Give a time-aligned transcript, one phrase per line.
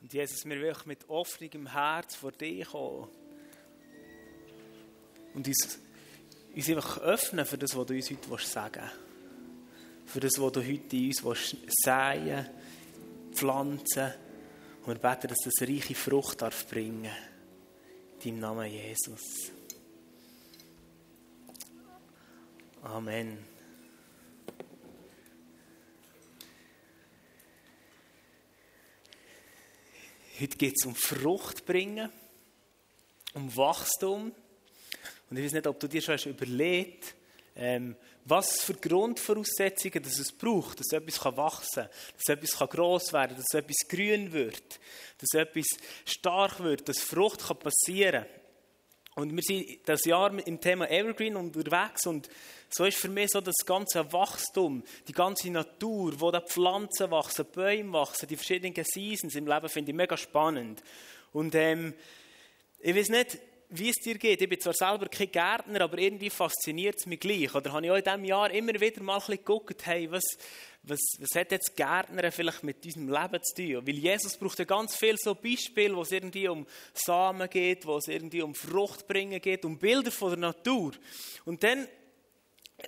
[0.00, 3.08] Und Jesus, wir wirklich mit offenem Herz vor dir kommen.
[5.34, 5.78] Und uns,
[6.54, 10.12] uns einfach öffnen für das, was du uns heute sagen willst.
[10.12, 12.48] Für das, was du heute in uns säen
[13.32, 14.14] pflanzen
[14.84, 17.10] Und wir beten, dass das reiche Frucht darf bringen
[18.24, 19.52] In deinem Namen Jesus.
[22.82, 23.57] Amen.
[30.40, 32.10] Heute geht es um Frucht bringen,
[33.34, 34.32] um Wachstum.
[35.30, 37.14] Und ich weiß nicht, ob du dir schon überlegt
[37.58, 43.36] ähm, was für Grundvoraussetzungen dass es braucht, dass etwas wachsen kann, dass etwas gross werden
[43.36, 44.78] kann, dass etwas grün wird,
[45.18, 45.66] dass etwas
[46.04, 48.47] stark wird, dass Frucht passieren kann.
[49.18, 52.28] Und wir sind das Jahr im Thema Evergreen unterwegs und
[52.70, 57.44] so ist für mich so das ganze Wachstum, die ganze Natur, wo da Pflanzen wachsen,
[57.52, 60.84] Bäume wachsen, die verschiedenen Seasons im Leben finde ich mega spannend.
[61.32, 61.94] Und ähm,
[62.78, 64.40] ich weiß nicht, wie es dir geht.
[64.40, 67.54] Ich bin zwar selber kein Gärtner, aber irgendwie fasziniert es mich gleich.
[67.54, 70.24] Oder habe ich auch in diesem Jahr immer wieder mal ein bisschen geguckt, hey, was,
[70.82, 73.86] was, was hat jetzt Gärtner vielleicht mit diesem Leben zu tun?
[73.86, 77.98] Weil Jesus braucht ja ganz viel so Beispiele, wo es irgendwie um Samen geht, wo
[77.98, 80.92] es irgendwie um Fruchtbringen geht, um Bilder von der Natur.
[81.44, 81.86] Und dann,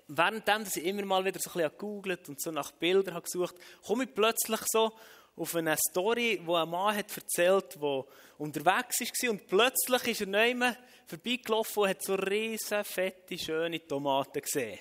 [0.08, 3.24] währenddem, dass ich immer mal wieder so ein bisschen gegoogelt und so nach Bildern habe
[3.24, 4.92] gesucht, komme ich plötzlich so
[5.40, 8.04] auf eine Story, wo ein Mann hat erzählt, der
[8.36, 14.42] unterwegs war und plötzlich ist er nicht vorbeigelaufen und hat so riesen, fette, schöne Tomaten
[14.42, 14.78] gesehen.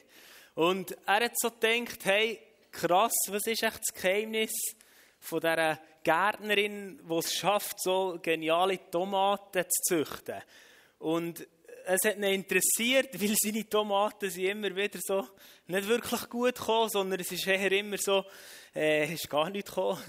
[0.56, 2.40] Und er hat so gedacht, hey,
[2.72, 4.52] krass, was ist echt das Geheimnis
[5.20, 10.42] von dieser Gärtnerin, die es schafft, so geniale Tomaten zu züchten?
[11.00, 11.48] Und
[11.92, 15.28] es hat ihn interessiert, weil seine Tomaten sind immer wieder so
[15.66, 18.24] nicht wirklich gut gekommen, sondern es ist eher immer so,
[18.76, 20.00] äh, ist gar nicht gekommen.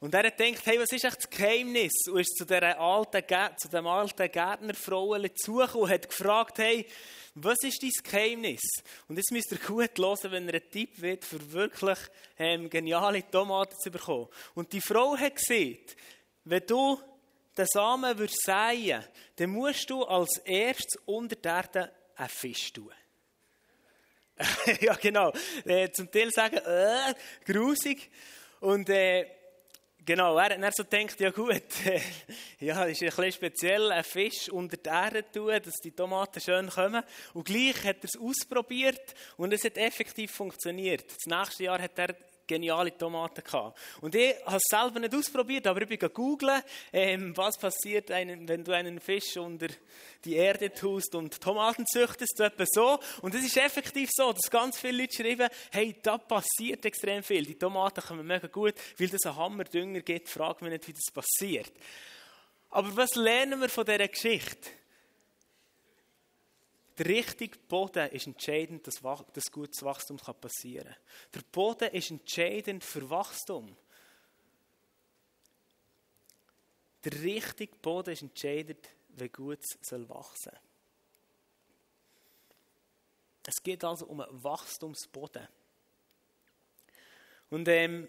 [0.00, 1.92] Und er hat gedacht, hey, was ist echt das Geheimnis?
[2.10, 3.22] Und ist zu dieser alten,
[3.58, 6.86] zu dem alten Gärtnerfrau zugekommen und hat gefragt, hey,
[7.34, 8.62] was ist dein Geheimnis?
[9.08, 11.98] Und jetzt müsst ihr gut hören, wenn er einen Tipp wird, für wirklich
[12.38, 14.28] ähm, geniale Tomaten zu bekommen.
[14.54, 15.96] Und die Frau hat gesagt,
[16.44, 16.98] wenn du
[17.58, 19.04] den Samen würdest säen,
[19.36, 22.92] dann musst du als erstes unter der Erde einen Fisch tun.
[24.80, 25.32] ja, genau.
[25.64, 27.14] Äh, zum Teil sagen, äh,
[27.44, 28.10] grusig.
[28.60, 29.26] Und äh,
[30.04, 32.00] genau, er hat so gedacht, ja gut, äh,
[32.60, 36.68] ja, ist ein bisschen speziell, einen Fisch unter die Erde tun, dass die Tomaten schön
[36.70, 37.02] kommen.
[37.34, 41.04] Und gleich hat er es ausprobiert und es hat effektiv funktioniert.
[41.08, 42.14] Das nächste Jahr hat er
[42.48, 43.78] geniale Tomaten gehabt.
[44.00, 48.64] Und ich habe es selber nicht ausprobiert, aber ich bin gegoogelt, ähm, was passiert, wenn
[48.64, 49.68] du einen Fisch unter
[50.24, 52.98] die Erde tust und Tomaten züchtest, etwa so.
[53.22, 57.44] Und es ist effektiv so, dass ganz viele Leute schreiben, hey, da passiert extrem viel.
[57.44, 61.12] Die Tomaten kommen mega gut, weil das ein Hammerdünger gibt, frag mich nicht, wie das
[61.12, 61.72] passiert.
[62.70, 64.70] Aber was lernen wir von dieser Geschichte?
[66.98, 69.00] Der richtige Boden ist entscheidend, dass,
[69.32, 70.96] dass gutes Wachstum passieren kann.
[71.34, 73.76] Der Boden ist entscheidend für Wachstum.
[77.04, 80.60] Der richtige Boden ist entscheidend, wie gut es wachsen soll.
[83.46, 85.46] Es geht also um einen Wachstumsboden.
[87.50, 88.08] Und ähm,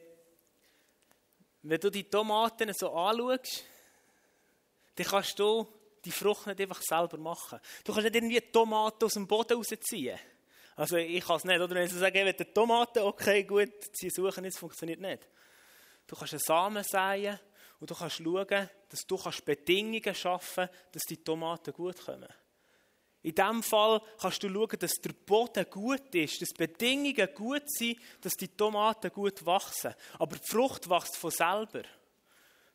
[1.62, 3.64] wenn du die Tomaten so anschaust,
[4.96, 7.60] dann kannst du die Frucht nicht einfach selber machen.
[7.84, 10.20] Du kannst nicht irgendwie Tomaten aus dem Boden rausziehen.
[10.76, 11.60] Also ich kann es nicht.
[11.60, 15.28] Oder wenn sie sagen, ich will Tomaten, okay, gut, sie suchen es funktioniert nicht.
[16.08, 17.38] Du kannst einen Samen säen
[17.80, 22.30] und du kannst schauen, dass du Bedingungen schaffen kannst, dass die Tomaten gut kommen.
[23.22, 28.00] In diesem Fall kannst du schauen, dass der Boden gut ist, dass Bedingungen gut sind,
[28.22, 29.94] dass die Tomaten gut wachsen.
[30.18, 31.84] Aber die Frucht wächst von selber.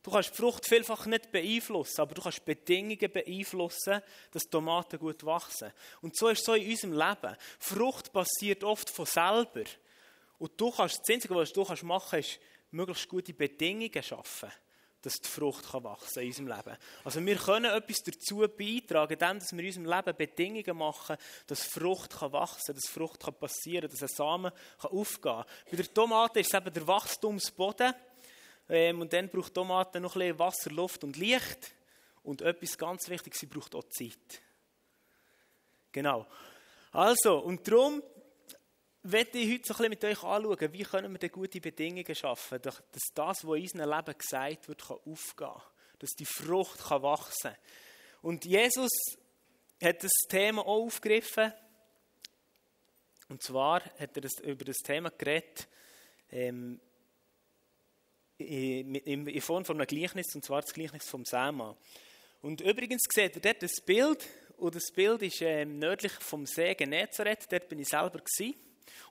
[0.05, 5.25] Du kannst die Frucht vielfach nicht beeinflussen, aber du kannst Bedingungen beeinflussen, dass Tomaten gut
[5.25, 5.73] wachsen.
[6.03, 7.37] Und so ist es so in unserem Leben.
[7.59, 9.65] Frucht passiert oft von selber.
[10.39, 14.53] Und du kannst, das Einzige, was du machen kannst, ist möglichst gute Bedingungen schaffen,
[15.01, 16.77] dass die Frucht wachsen kann in unserem Leben.
[17.03, 21.17] Also wir können etwas dazu beitragen, indem wir in unserem Leben Bedingungen machen,
[21.47, 25.45] dass Frucht wachsen kann, dass Frucht passieren kann, dass ein Samen aufgehen kann.
[25.71, 27.95] Bei der Tomate ist es eben der Wachstumsboden.
[28.69, 31.75] Ähm, und dann braucht Tomaten noch ein bisschen Wasser, Luft und Licht.
[32.23, 34.41] Und etwas ganz Wichtiges, sie braucht auch Zeit.
[35.93, 36.27] Genau.
[36.93, 38.03] Also, und darum
[39.03, 42.15] werde ich heute so ein bisschen mit euch anschauen, wie können wir denn gute Bedingungen
[42.15, 42.83] schaffen, dass
[43.15, 45.63] das, was in unserem Leben gesagt wird, kann aufgehen kann.
[45.99, 47.57] Dass die Frucht kann wachsen kann.
[48.23, 48.91] Und Jesus
[49.83, 51.53] hat das Thema auch aufgegriffen.
[53.29, 55.69] Und zwar hat er über das Thema geredet,
[56.31, 56.81] ähm,
[58.39, 61.77] in Form von einem Gleichnis, und zwar das Gleichnis vom Sämann.
[62.43, 64.27] Und übrigens seht ihr dort das Bild,
[64.57, 68.55] und das Bild ist ähm, nördlich vom See Genezareth, dort bin ich selber gewesen.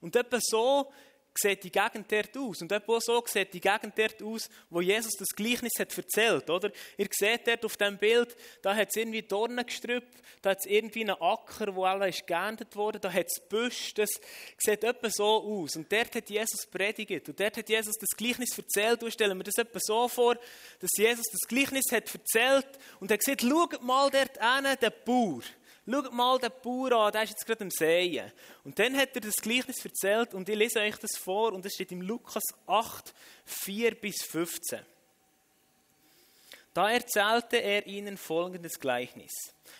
[0.02, 0.92] Und etwa so
[1.36, 2.62] sieht die Gegend dort aus.
[2.62, 6.72] Und etwa so sieht die Gegend dort aus, wo Jesus das Gleichnis hat erzählt, oder?
[6.98, 10.06] Ihr seht dort auf dem Bild, da hat es irgendwie Dornengestrüpp,
[10.42, 13.94] da hat es irgendwie einen Acker, wo alle ist geerntet worden, da hat es Büsche,
[13.96, 14.10] das
[14.58, 15.76] sieht etwa so aus.
[15.76, 19.02] Und dort hat Jesus predigt und dort hat Jesus das Gleichnis erzählt.
[19.02, 20.36] Du stellen wir das etwa so vor,
[20.80, 22.68] dass Jesus das Gleichnis hat erzählt
[23.00, 25.42] und hat gesagt, schaut mal dort hin, der Bauer.
[25.86, 28.32] Schaut mal den Bauer an, der ist jetzt gerade am Säen.
[28.64, 31.74] Und dann hat er das Gleichnis erzählt und ich lese euch das vor und das
[31.74, 33.14] steht im Lukas 8,
[33.46, 34.80] 4 bis 15.
[36.74, 39.32] Da erzählte er ihnen folgendes Gleichnis.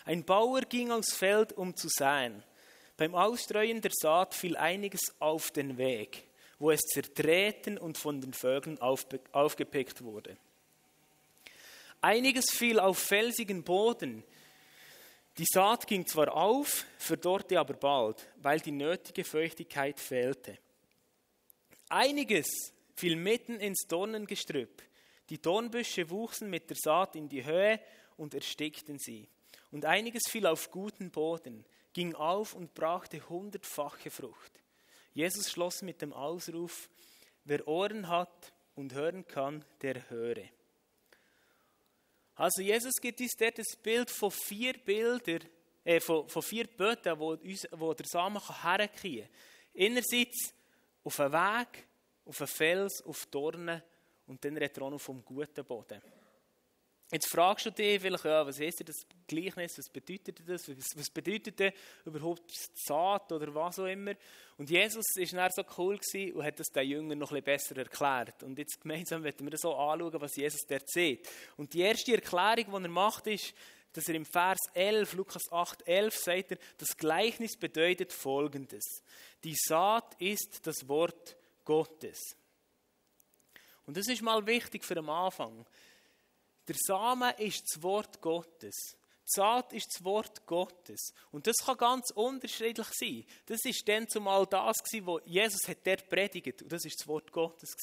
[0.06, 2.44] Ein Bauer ging aufs Feld, um zu säen.
[2.98, 6.26] Beim Ausstreuen der Saat fiel einiges auf den Weg,
[6.60, 10.38] wo es zertreten und von den Vögeln aufgepickt wurde.
[12.02, 14.24] Einiges fiel auf felsigen Boden,
[15.38, 20.58] die Saat ging zwar auf, verdorrte aber bald, weil die nötige Feuchtigkeit fehlte.
[21.90, 24.84] Einiges fiel mitten ins Dornengestrüpp.
[25.30, 27.80] Die Dornbüsche wuchsen mit der Saat in die Höhe
[28.18, 29.28] und erstickten sie.
[29.72, 34.52] Und einiges fiel auf guten Boden, ging auf und brachte hundertfache Frucht.
[35.14, 36.90] Jesus schloss mit dem Ausruf,
[37.44, 40.44] wer Ohren hat und hören kann, der höre.
[42.36, 45.48] Also Jesus gibt uns dort ein Bild von vier Bildern,
[45.84, 49.36] äh, von, von vier Böden, wo, uns, wo der Samen herkriegen kann.
[49.74, 50.54] Innerseits
[51.04, 51.88] auf einen Weg,
[52.26, 53.82] auf einen Fels, auf Dornen
[54.28, 56.02] und dann redet er auch noch vom guten Boden.
[57.12, 61.60] Jetzt fragst du dich vielleicht, ja, was ist das Gleichnis, was bedeutet das, was bedeutet
[61.60, 61.74] denn
[62.06, 64.14] überhaupt Saat oder was auch immer.
[64.58, 66.00] Und Jesus war dann so cool
[66.34, 68.42] und hat das den Jüngern noch ein bisschen besser erklärt.
[68.42, 71.30] Und jetzt gemeinsam werden wir so anschauen, was Jesus dort sieht.
[71.56, 73.54] Und die erste Erklärung, die er macht, ist,
[73.94, 79.04] dass er im Vers 11, Lukas 8, 11 sagt er, das Gleichnis bedeutet Folgendes.
[79.44, 82.36] Die Saat ist das Wort Gottes.
[83.86, 85.66] Und das ist mal wichtig für den Anfang.
[86.68, 88.96] Der Samen ist das Wort Gottes.
[89.26, 91.14] Die Saat ist das Wort Gottes.
[91.32, 93.26] Und das kann ganz unterschiedlich sein.
[93.46, 96.62] Das ist dann zumal das, was Jesus hat dort predigt.
[96.62, 97.74] Und das ist das Wort Gottes.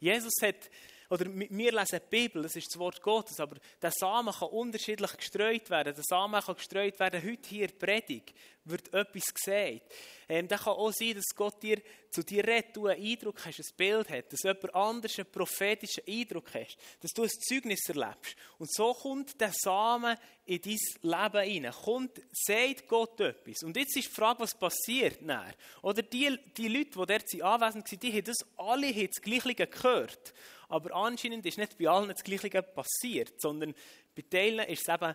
[0.00, 0.68] Jesus hat
[1.10, 5.16] oder wir lesen die Bibel, das ist das Wort Gottes, aber der Samen kann unterschiedlich
[5.16, 5.92] gestreut werden.
[5.92, 8.32] Der Samen kann gestreut werden, heute hier Predigt
[8.64, 9.82] wird etwas gesagt.
[10.28, 13.58] Ähm, das kann auch sein, dass Gott dir zu dir redet, du einen Eindruck hast,
[13.58, 18.36] ein Bild hast, dass jemand anders einen prophetischen Eindruck hast, dass du ein Zeugnis erlebst.
[18.58, 21.72] Und so kommt der Samen in dein Leben hinein.
[21.72, 23.62] Kommt, sagt Gott etwas.
[23.62, 25.52] Und jetzt ist die Frage, was passiert dann?
[25.82, 30.34] Oder die, die Leute, die dort anwesend waren, die haben das alle das Gleiche gehört.
[30.70, 33.74] Aber anscheinend ist nicht bei allen das Gleiche passiert, sondern
[34.14, 35.14] bei Teilen ist es eben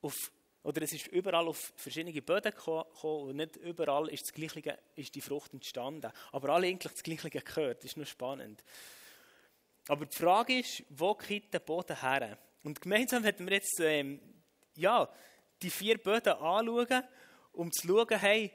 [0.00, 0.14] auf,
[0.62, 5.14] oder es ist überall auf verschiedene Böden gekommen und nicht überall ist, das Gleiche, ist
[5.14, 6.12] die Frucht entstanden.
[6.32, 8.62] Aber alle eigentlich das Gleiche gehört, das ist nur spannend.
[9.88, 12.38] Aber die Frage ist, wo geht der Boden her?
[12.62, 14.20] Und gemeinsam werden wir jetzt ähm,
[14.76, 15.08] ja,
[15.62, 17.02] die vier Böden anschauen,
[17.52, 18.52] um zu schauen, hey,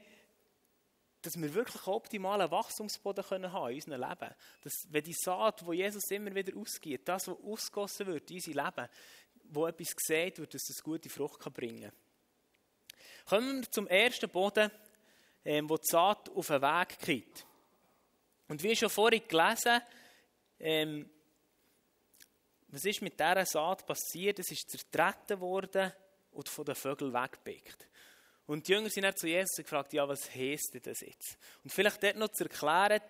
[1.21, 4.33] dass wir wirklich einen optimalen Wachstumsboden können in unserem Leben.
[4.63, 8.63] Dass, wenn die Saat, wo Jesus immer wieder ausgeht, das, was ausgossen wird in unser
[8.63, 8.89] Leben,
[9.43, 11.91] wo etwas gesät wird, dass das gute Frucht kann bringen kann.
[13.25, 14.71] Kommen wir zum ersten Boden,
[15.45, 17.45] ähm, wo die Saat auf den Weg geht.
[18.47, 19.81] Und wie schon vorhin gelesen,
[20.59, 21.09] ähm,
[22.67, 24.39] was ist mit dieser Saat passiert?
[24.39, 25.91] Es ist zertreten worden
[26.31, 27.87] und von den Vögeln weggepickt.
[28.45, 31.37] Und die Jünger sind dann zu Jesus und gefragt, ja, was heisst das jetzt?
[31.63, 33.01] Und vielleicht dort noch zu erklären,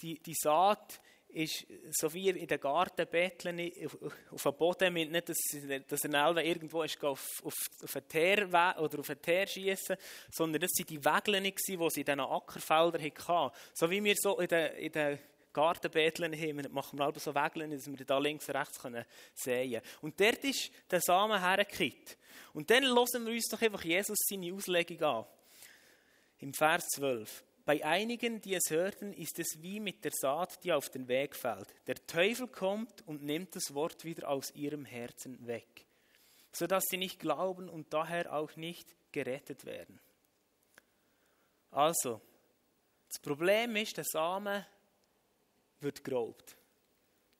[0.00, 3.98] die, die Saat ist, so wie in den Gartenbetteln auf,
[4.30, 5.38] auf dem Boden, nicht, dass,
[5.86, 8.48] dass er Elbe irgendwo ist, auf, auf, auf einen Teer
[8.80, 9.96] oder auf einen Teer schießen,
[10.30, 13.56] sondern das sind die Wägeln, die sie in diesen Ackerfeldern hatten.
[13.74, 15.18] So wie wir so in den, in den
[15.58, 18.80] Gartenbetteln haben, machen wir also so Wägeln, dass wir da links und rechts
[19.34, 19.82] sehen können.
[20.02, 22.16] Und dort ist der Samen hergekippt.
[22.52, 25.26] Und dann hören wir uns doch einfach Jesus seine Auslegung an.
[26.38, 27.42] Im Vers 12.
[27.64, 31.34] Bei einigen, die es hörten, ist es wie mit der Saat, die auf den Weg
[31.34, 31.74] fällt.
[31.88, 35.86] Der Teufel kommt und nimmt das Wort wieder aus ihrem Herzen weg,
[36.52, 40.00] sodass sie nicht glauben und daher auch nicht gerettet werden.
[41.72, 42.20] Also,
[43.08, 44.64] das Problem ist, der Same
[45.80, 46.56] wird geraubt.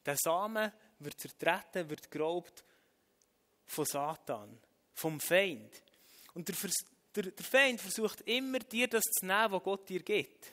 [0.05, 2.65] Der Same wird zertreten, wird geraubt
[3.67, 4.59] von Satan
[4.95, 5.83] vom Feind.
[6.35, 6.57] Und der,
[7.15, 10.53] der, der Feind versucht immer, dir das zu nehmen, was Gott dir gibt.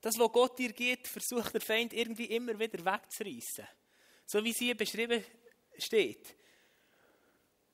[0.00, 3.66] Das, was Gott dir gibt, versucht der Feind irgendwie immer wieder wegzureißen.
[4.26, 5.22] So wie sie beschrieben
[5.78, 6.36] steht.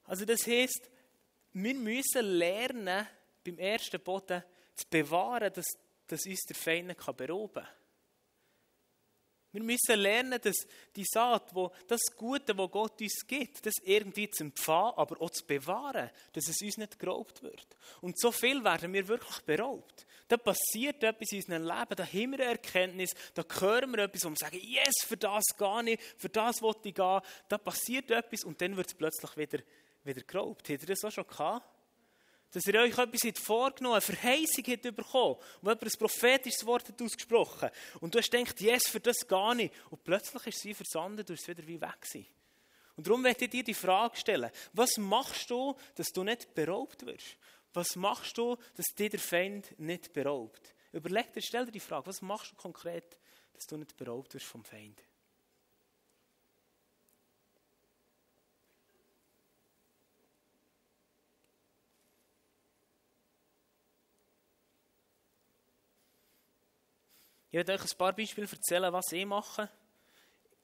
[0.04, 0.90] Also das heißt,
[1.52, 3.06] wir müssen lernen,
[3.44, 4.42] beim ersten Boden
[4.74, 5.66] zu bewahren, dass,
[6.06, 7.68] dass uns der Feind berauben kann.
[9.52, 11.52] Wir müssen lernen, dass die Saat,
[11.86, 16.48] das Gute, wo Gott uns gibt, das irgendwie zu empfangen, aber auch zu bewahren, dass
[16.48, 17.66] es uns nicht geraubt wird.
[18.00, 20.06] Und so viel werden wir wirklich beraubt.
[20.28, 24.24] Da passiert etwas in unserem Leben, da haben wir eine Erkenntnis, da hören wir etwas,
[24.24, 27.20] wo wir sagen, yes, für das gar nicht, für das wollte ich gehen.
[27.48, 29.60] Da passiert etwas und dann wird es plötzlich wieder,
[30.04, 30.68] wieder geraubt.
[30.68, 31.75] Habt ihr das auch schon gehabt?
[32.56, 36.88] Dass ihr euch etwas vorgenommen habt, eine Verheißung habt bekommen, wo jemand ein prophetisches Wort
[36.88, 37.68] hat ausgesprochen
[38.00, 39.74] und du hast gedacht, yes, für das gar nicht.
[39.90, 42.26] Und plötzlich ist sie versandet und ist wieder wie weg gewesen.
[42.96, 47.04] Und darum möchte ich dir die Frage stellen, was machst du, dass du nicht beraubt
[47.04, 47.36] wirst?
[47.74, 50.74] Was machst du, dass dir der Feind nicht beraubt?
[50.92, 53.18] Überleg dir, stell dir die Frage, was machst du konkret,
[53.52, 55.02] dass du nicht beraubt wirst vom Feind?
[67.48, 69.70] Ich werde euch ein paar Beispiele erzählen, was ich mache.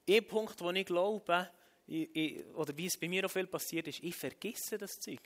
[0.09, 1.51] Ein Punkt, wo ich glaube,
[1.87, 5.23] ich, ich, oder wie es bei mir auch viel passiert ist, ich vergesse das Zeug.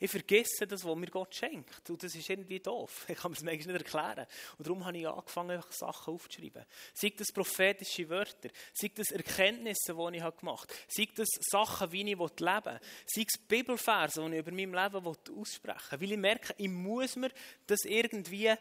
[0.00, 1.88] Ich vergesse das, was mir Gott schenkt.
[1.88, 3.06] Und das ist irgendwie doof.
[3.08, 4.26] Ich kann mir das manchmal nicht erklären.
[4.58, 6.64] Und darum habe ich angefangen, Sachen aufzuschreiben.
[6.92, 12.00] Sei das prophetische Wörter, sei das Erkenntnisse, die ich gemacht habe, sei das Sachen, wie
[12.00, 16.00] ich leben will, sei es Bibelverse, die ich über mein Leben aussprechen will.
[16.00, 17.30] Weil ich merke, ich muss mir
[17.66, 18.54] das irgendwie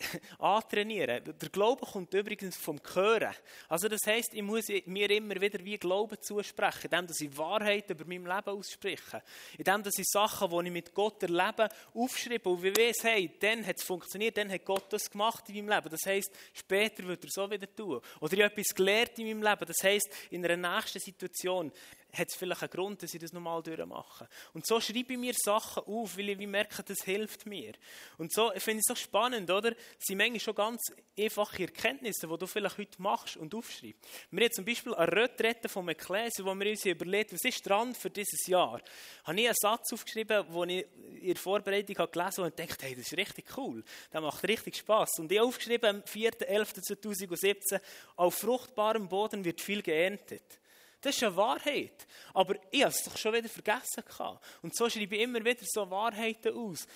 [0.38, 1.22] antrainieren.
[1.24, 3.34] Der Glaube kommt übrigens vom Hören.
[3.68, 7.90] Also das heisst, ich muss mir immer wieder wie Glauben zusprechen, indem dass ich Wahrheit
[7.90, 9.22] über mein Leben ausspreche.
[9.58, 12.48] Indem dass ich Sachen, die ich mit Gott erlebe, aufschreibe.
[12.48, 15.76] Und wie weiß, hey, dann hat es funktioniert, dann hat Gott das gemacht in meinem
[15.76, 15.90] Leben.
[15.90, 18.00] Das heisst, später wird er so wieder tun.
[18.20, 19.66] Oder ich habe etwas gelernt in meinem Leben.
[19.66, 21.72] Das heisst, in einer nächsten Situation
[22.12, 24.28] hat es vielleicht einen Grund, dass ich das nochmal durchmache.
[24.52, 27.72] Und so schreibe ich mir Sachen auf, weil ich merke, das hilft mir.
[28.18, 29.70] Und so finde ich es so spannend, oder?
[29.70, 30.80] Das sind manchmal schon ganz
[31.18, 34.00] einfache Erkenntnisse, die du vielleicht heute machst und aufschreibst.
[34.30, 37.94] Wir haben zum Beispiel eine Retrette von Ecclesia, wo wir uns überlegt was ist dran
[37.94, 38.80] für dieses Jahr.
[39.24, 40.86] Habe ich einen Satz aufgeschrieben, den ich
[41.20, 43.84] in der Vorbereitung habe gelesen und dachte, hey, das ist richtig cool.
[44.10, 45.18] Das macht richtig Spass.
[45.18, 47.80] Und ich habe aufgeschrieben, am 4.11.2017,
[48.16, 50.60] auf fruchtbarem Boden wird viel geerntet.
[51.00, 52.06] Das ist eine Wahrheit.
[52.34, 54.04] Aber ich habe es doch schon wieder vergessen.
[54.04, 54.44] Gehabt.
[54.62, 56.86] Und so schreibe ich immer wieder so Wahrheiten aus,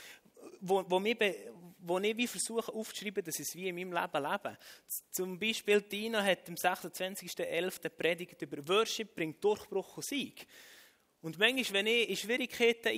[0.60, 1.16] wo, wo, mich,
[1.78, 4.58] wo ich wie versuche aufzuschreiben, dass ich es wie in meinem Leben lebe.
[5.10, 7.88] Zum Beispiel Dina hat am 26.11.
[7.88, 10.46] predigt über Worship bringt Durchbruch und Sieg.
[11.22, 12.88] Und manchmal, wenn ich in Schwierigkeiten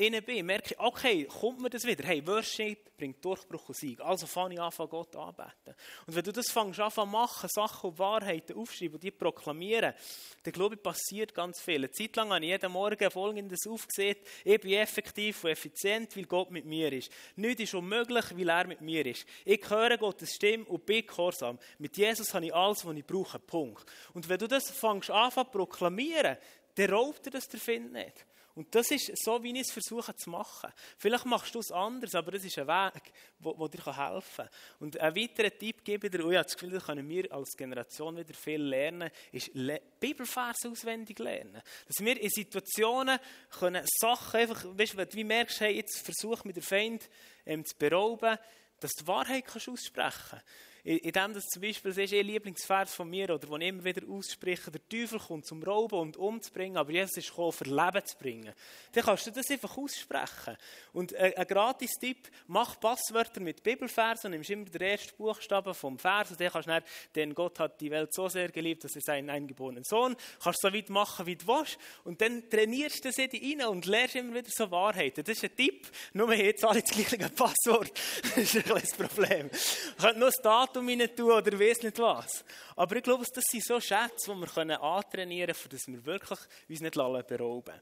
[0.00, 2.04] innen bin, merke ich, okay, kommt mir das wieder?
[2.04, 4.00] Hey, Worship bringt Durchbruch und Sieg.
[4.00, 5.74] Also fange ich an, Gott anbeten.
[6.06, 9.94] Und wenn du das fängst an zu machen, Sachen und Wahrheiten aufschreiben und die proklamieren,
[10.42, 11.76] dann glaube ich, passiert ganz viel.
[11.76, 16.24] Eine Zeit lang habe ich jeden Morgen Folgendes aufgesehen, ich bin effektiv und effizient, weil
[16.24, 17.10] Gott mit mir ist.
[17.36, 19.26] Nichts ist unmöglich, weil er mit mir ist.
[19.44, 21.58] Ich höre Gottes Stimme und bin gehorsam.
[21.78, 23.38] Mit Jesus habe ich alles, was ich brauche.
[23.38, 23.84] Punkt.
[24.14, 26.36] Und wenn du das fängst an zu proklamieren,
[26.74, 28.24] dann raubt er das der Find nicht.
[28.60, 30.70] Und das ist so, wie ich es versuche zu machen.
[30.98, 34.48] Vielleicht machst du es anders, aber das ist ein Weg, der dir helfen kann.
[34.80, 37.56] Und ein weiterer Tipp gebe ich dir, ich habe das Gefühl, da können wir als
[37.56, 39.50] Generation wieder viel lernen, ist
[39.98, 41.62] Bibelverse auswendig lernen.
[41.88, 46.56] Dass wir in Situationen können Sachen einfach, weißt, wenn du merkst, hey, jetzt versuch mit
[46.56, 47.08] der Feind
[47.46, 48.36] ähm, zu berauben,
[48.78, 50.44] dass du die Wahrheit kannst aussprechen kannst.
[50.84, 53.84] In dem, dass zum Beispiel, das ist ein Lieblingsvers von mir, oder wo ich immer
[53.84, 58.04] wieder ausspreche, der Teufel kommt zum Rauben und umzubringen, aber Jesus ist gekommen, für Leben
[58.04, 58.52] zu bringen.
[58.92, 60.56] Dann kannst du das einfach aussprechen.
[60.92, 66.30] Und ein, ein Gratis-Tipp, mach Passwörter mit Bibelversen, nimmst immer den ersten Buchstaben vom Vers,
[66.30, 66.82] und dann kannst du dann,
[67.14, 70.72] denn Gott hat die Welt so sehr geliebt, dass er seinen eingeborenen Sohn, kannst so
[70.72, 74.16] weit machen, wie du willst, und dann trainierst du das in dich rein und lernst
[74.16, 75.24] immer wieder so Wahrheiten.
[75.24, 77.92] Das ist ein Tipp, nur jetzt alle das gleiche Passwort.
[78.22, 79.50] das ist ein kleines Problem.
[79.52, 80.40] Ich nur das
[80.72, 82.44] Datum rein tun oder weiss nicht was.
[82.76, 86.38] Aber ich glaube, das sind so Schätze, die wir können antrainieren können, damit wir wirklich
[86.68, 87.80] uns nicht berauben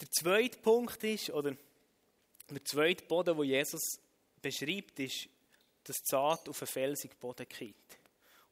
[0.00, 1.54] Der zweite Punkt ist, oder
[2.48, 4.00] der zweite Boden, den Jesus
[4.40, 5.28] beschreibt, ist,
[5.84, 7.74] dass die Saat auf einen felsigen Boden geht.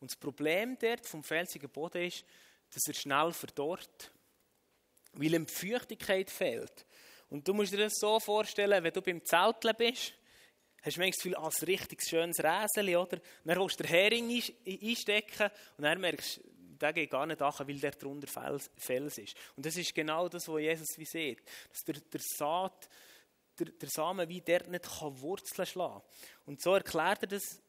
[0.01, 2.25] Und das Problem dort vom felsigen Boden ist,
[2.73, 4.11] dass er schnell verdorrt,
[5.13, 6.85] weil ihm die Feuchtigkeit fehlt.
[7.29, 10.15] Und du musst dir das so vorstellen, wenn du beim Zelteln bist,
[10.83, 13.21] hast du manchmal das Gefühl, ah, ein richtig schönes Räseli, oder?
[13.45, 16.43] dann willst du den Hering einstecken und dann merkst du,
[16.81, 18.29] der geht gar nicht an, weil der drunter
[18.77, 19.35] Fels ist.
[19.57, 21.43] Und das ist genau das, was Jesus wie sieht.
[21.71, 22.89] Dass der, der Saat
[23.59, 26.03] der, der Samen wie der nicht kann Wurzeln schlagen
[26.45, 27.61] Und so erklärt er das,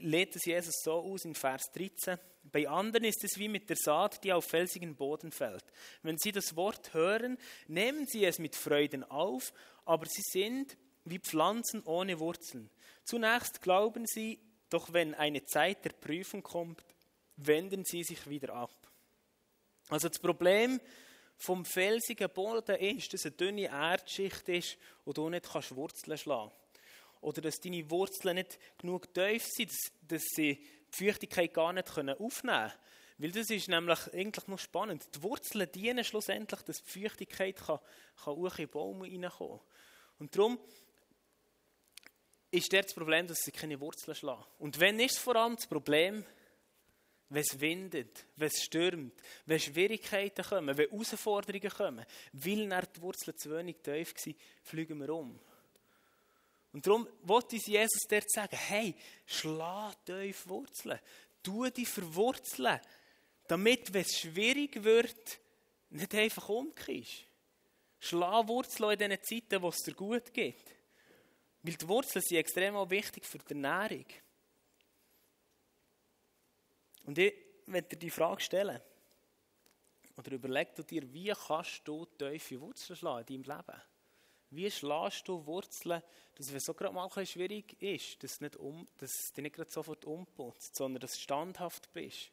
[0.00, 2.18] lädt es Jesus so aus in Vers 13.
[2.52, 5.64] Bei anderen ist es wie mit der Saat, die auf felsigen Boden fällt.
[6.02, 9.52] Wenn sie das Wort hören, nehmen sie es mit Freuden auf,
[9.84, 12.70] aber sie sind wie Pflanzen ohne Wurzeln.
[13.04, 14.38] Zunächst glauben sie,
[14.70, 16.84] doch wenn eine Zeit der Prüfung kommt,
[17.36, 18.74] wenden sie sich wieder ab.
[19.88, 20.80] Also das Problem
[21.36, 26.52] vom felsigen Boden ist, dass eine dünne Erdschicht ist und du nicht kannst Wurzeln schlagen
[27.20, 31.88] Oder dass deine Wurzeln nicht genug tief sind, dass, dass sie die Feuchtigkeit gar nicht
[31.90, 32.72] aufnehmen können.
[33.18, 35.06] Weil das ist nämlich eigentlich noch spannend.
[35.14, 37.78] Die Wurzeln dienen schlussendlich, dass die Feuchtigkeit kann,
[38.24, 39.60] kann in den Baum hineinkommen
[40.18, 40.58] Und darum
[42.50, 44.44] ist das Problem, dass sie keine Wurzeln schlagen.
[44.58, 46.24] Und wenn ist vor allem das Problem,
[47.28, 49.14] wenn es windet, wenn es stürmt,
[49.46, 55.00] wenn Schwierigkeiten kommen, wenn Herausforderungen kommen, weil dann die Wurzeln zu wenig tief waren, fliegen
[55.00, 55.38] wir um.
[56.74, 60.98] Und darum wollte uns Jesus dort sagen, hey, schlag tief Wurzeln,
[61.40, 62.80] tu dich verwurzeln,
[63.46, 65.38] damit, wenn es schwierig wird,
[65.90, 67.26] nicht einfach umkehrst.
[68.00, 70.64] Schlag Wurzeln in diesen Zeiten, wo es dir gut geht.
[71.62, 74.06] Weil die Wurzeln sind extrem wichtig für die Ernährung.
[77.04, 77.34] Und ich
[77.66, 78.80] möchte dir die Frage stellen.
[80.16, 83.93] Oder überleg dir, wie kannst du tiefe Wurzeln schlagen in deinem Leben?
[84.54, 86.02] Wie schlägst du Wurzeln,
[86.36, 90.04] dass wenn es so gerade mal schwierig ist, dass, nicht um, dass du nicht sofort
[90.04, 92.30] umputzt, sondern dass du standhaft bist?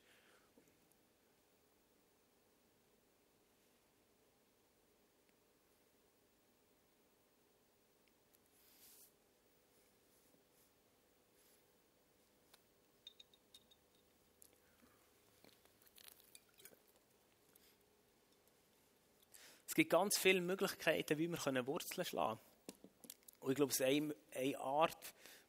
[19.72, 23.40] Es gibt ganz viele Möglichkeiten, wie wir Wurzeln schlagen können.
[23.40, 24.98] Und ich glaube, eine, Art,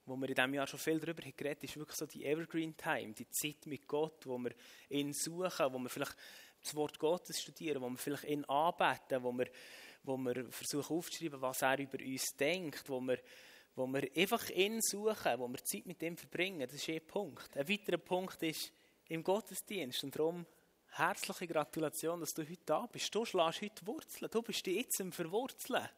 [0.06, 2.76] wo wir in diesem Jahr schon viel darüber geredet haben, ist wirklich so die Evergreen
[2.76, 4.52] Time, die Zeit mit Gott, wo wir
[4.90, 6.14] ihn suchen, wo wir vielleicht
[6.62, 9.50] das Wort Gottes studieren, wo wir vielleicht ihn anbeten, wo wir,
[10.04, 13.18] wo wir versuchen aufzuschreiben, was er über uns denkt, wo wir,
[13.74, 16.60] wo wir einfach ihn suchen, wo wir Zeit mit ihm verbringen.
[16.60, 17.56] Das ist ein Punkt.
[17.56, 18.70] Ein weiterer Punkt ist
[19.08, 20.04] im Gottesdienst.
[20.04, 20.46] Und darum
[20.94, 23.14] Herzliche Gratulation, dass du heute da bist.
[23.14, 24.30] Du schlägst heute Wurzeln.
[24.30, 25.88] Du bist jetzt im Verwurzeln.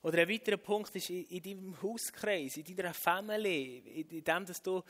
[0.00, 4.82] Oder ein weiterer Punkt ist in, deinem Hauskreis, in deiner Familie, in dem, dass du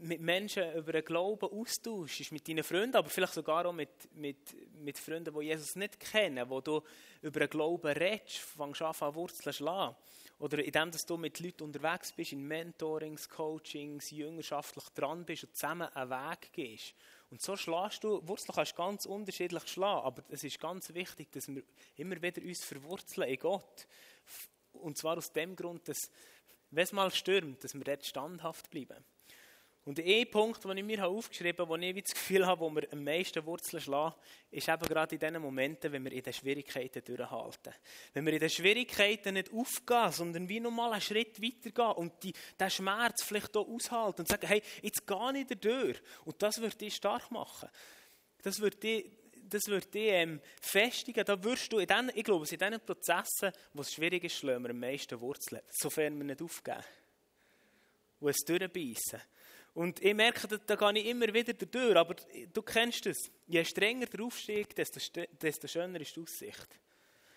[0.00, 4.54] mit Menschen über den Glauben austauschst, mit deinen Freunden, aber vielleicht sogar auch mit, mit,
[4.74, 6.82] mit Freunden, die Jesus nicht kennen, wo du
[7.22, 9.96] über den Glauben redest, fängst an, Wurzeln zu schlagen.
[10.40, 15.56] Oder indem dass du mit Leuten unterwegs bist, in Mentorings, Coachings, jüngerschaftlich dran bist und
[15.56, 16.94] zusammen einen Weg gehst.
[17.30, 21.48] Und so schlägst du, Wurzeln kannst ganz unterschiedlich schlagen, aber es ist ganz wichtig, dass
[21.48, 21.62] wir
[21.96, 23.86] immer wieder uns verwurzeln in Gott.
[24.72, 26.10] Und zwar aus dem Grund, dass,
[26.70, 29.04] wenn es mal stürmt, dass wir dort standhaft bleiben.
[29.88, 32.92] Und ein Punkt, den ich mir aufgeschrieben habe, wo ich das Gefühl habe, wo wir
[32.92, 34.14] am meisten Wurzeln schlagen,
[34.50, 37.72] ist eben gerade in den Momenten, wenn wir in den Schwierigkeiten durchhalten.
[38.12, 42.34] Wenn wir in den Schwierigkeiten nicht aufgehen, sondern wie nochmal einen Schritt weitergehen und die,
[42.60, 45.96] den Schmerz vielleicht auch aushalten und sagen, hey, jetzt gehe ich durch.
[46.26, 47.70] Und das wird dich stark machen.
[48.42, 49.06] Das wird dich,
[49.42, 51.24] das wird dich ähm, festigen.
[51.24, 54.64] Da wirst du in den, ich glaube, in diesen Prozessen, wo es schwierig ist, schlagen
[54.64, 56.84] wir am meisten Wurzeln, sofern wir nicht aufgeben.
[58.20, 59.22] Wo es durchbeissen.
[59.78, 62.16] Und ich merke, da, da gehe ich immer wieder durch, aber
[62.52, 63.30] du kennst es.
[63.46, 64.98] Je strenger der Aufstieg, desto,
[65.40, 66.66] desto schöner ist die Aussicht.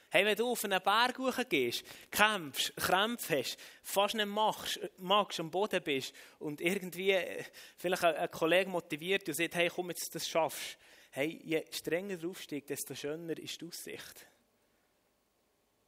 [0.09, 5.51] Hey, wenn du auf einen Berg gehst, kämpfst, Krämpfe hast, fast nicht machst, magst, am
[5.51, 7.43] Boden bist und irgendwie äh,
[7.77, 10.79] vielleicht ein, ein Kollege motiviert und sagt, hey, komm, jetzt das schaffst.
[11.11, 14.25] Hey, je strenger der Aufstieg, desto schöner ist die Aussicht.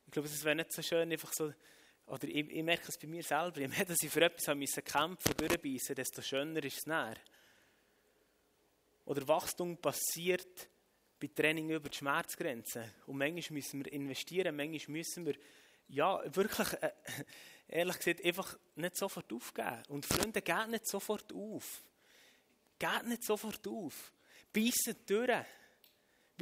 [0.06, 1.52] Ich glaube, es wäre nicht so schön, einfach so
[2.08, 4.84] oder ich, ich, merke es bei mir selber, je mehr dass ich für etwas müssen
[4.84, 7.16] kämpfen und desto schöner ist es näher.
[9.06, 10.70] Oder Wachstum passiert
[11.20, 12.84] bei Training über die Schmerzgrenzen.
[13.08, 15.36] Und manchmal müssen wir investieren, manchmal müssen wir
[15.89, 16.92] ja, wirklich, äh,
[17.68, 19.84] ehrlich gesagt, einfach nicht sofort aufgeben.
[19.89, 21.84] Und Freunde, geht nicht sofort auf.
[22.80, 24.12] Geht nicht sofort auf.
[24.52, 25.46] Beissen durch.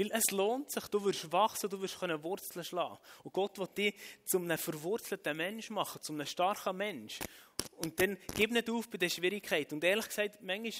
[0.01, 2.97] Weil es lohnt sich, du wirst wachsen, du wirst Wurzeln schlagen.
[3.23, 3.93] Und Gott will dich
[4.25, 7.19] zu einem verwurzelten Mensch machen, zu einem starken Mensch.
[7.77, 9.75] Und dann gib nicht auf bei den Schwierigkeiten.
[9.75, 10.73] Und ehrlich gesagt, manchmal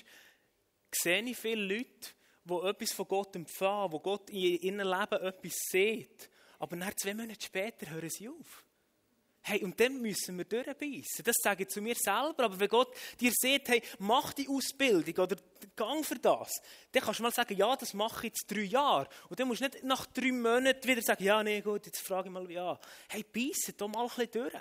[0.91, 2.09] sehe ich viele Leute,
[2.43, 6.29] die etwas von Gott empfangen, wo Gott in ihrem Leben etwas sieht.
[6.57, 8.63] Aber nach zwei Monate später hören sie auf.
[9.43, 11.23] Hey, und dann müssen wir durchbeissen.
[11.23, 12.45] Das sage ich zu mir selber.
[12.45, 15.35] Aber wenn Gott dir sagt, hey, mach die Ausbildung oder
[15.75, 19.07] gang für das, dann kannst du mal sagen, ja, das mache ich jetzt drei Jahre.
[19.29, 22.27] Und dann musst du nicht nach drei Monaten wieder sagen, ja, nee, gut, jetzt frage
[22.27, 22.79] ich mal, ja.
[23.09, 24.53] Hey, beissen doch mal ein bisschen durch.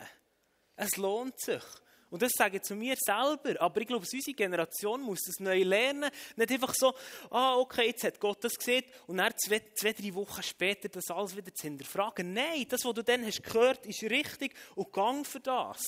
[0.77, 1.63] Es lohnt sich.
[2.11, 3.61] Und das sage ich zu mir selber.
[3.61, 6.11] Aber ich glaube, unsere Generation muss das neu lernen.
[6.35, 6.93] Nicht einfach so,
[7.31, 11.09] ah, okay, jetzt hat Gott das gesehen und dann zwei, zwei, drei Wochen später das
[11.11, 12.33] alles wieder zu hinterfragen.
[12.33, 15.81] Nein, das, was du dann hast gehört, ist richtig und gang für das.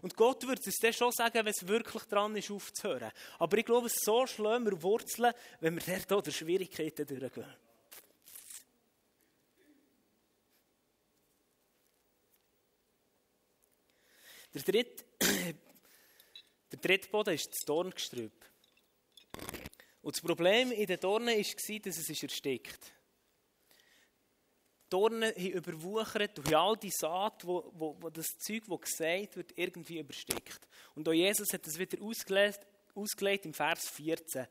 [0.00, 3.10] Und Gott wird es dann schon sagen, wenn es wirklich dran ist, aufzuhören.
[3.38, 7.54] Aber ich glaube, so schlagen wir Wurzeln, wenn wir dort durch Schwierigkeiten durchgehen.
[14.56, 15.04] Der dritte
[16.72, 18.44] der dritte Boden ist das Dorngestrüpp.
[20.02, 22.92] Und das Problem in den Dornen war, dass es erstickt.
[24.84, 29.36] Die Dornen haben überwuchert durch all die Saat, wo, wo, wo das Zeug, das gesagt
[29.36, 30.68] wird, irgendwie überstickt.
[30.94, 32.60] Und auch Jesus hat das wieder ausgelegt,
[32.94, 34.46] ausgelegt im Vers 14.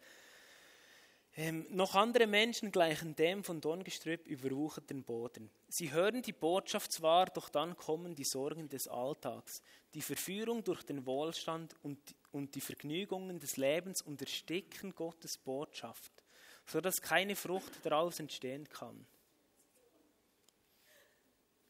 [1.38, 5.52] Ähm, noch andere Menschen gleichen dem von Dorngestrüpp überwucherten Boden.
[5.68, 9.62] Sie hören die Botschaft zwar, doch dann kommen die Sorgen des Alltags,
[9.94, 12.00] die Verführung durch den Wohlstand und,
[12.32, 16.24] und die Vergnügungen des Lebens und ersticken Gottes Botschaft,
[16.66, 19.06] sodass keine Frucht daraus entstehen kann.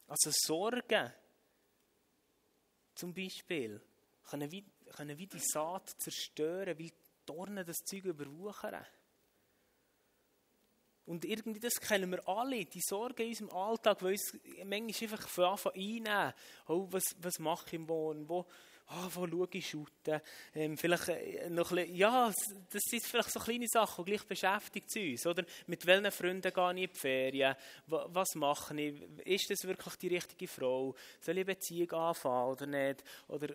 [0.05, 1.11] Also Sorgen,
[2.93, 3.81] zum Beispiel,
[4.29, 4.63] können wie,
[4.95, 6.93] können wie die Saat zerstören, die
[7.25, 8.85] Dornen das Zeug überwuchern.
[11.05, 15.27] Und irgendwie, das kennen wir alle, die Sorgen in unserem Alltag, die uns manchmal einfach
[15.27, 16.33] von Anfang einnehmen.
[16.67, 18.27] Oh, was, was mache ich morgen?
[18.27, 18.45] Wo,
[18.89, 20.19] oh, wo schaue ich shooten?
[20.55, 22.31] Ähm, vielleicht äh, noch ein bisschen, ja,
[22.71, 25.27] das sind vielleicht so kleine Sachen, die gleich beschäftigt uns.
[25.27, 27.55] Oder mit welchen Freunden gehe ich in die Ferien?
[27.87, 28.99] Was mache ich?
[29.25, 30.95] Ist das wirklich die richtige Frau?
[31.19, 33.03] Soll ich eine Beziehung anfangen oder nicht?
[33.27, 33.53] Oder